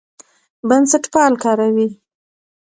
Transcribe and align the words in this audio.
بنسټپال 0.67 1.33
کاروي. 1.43 1.87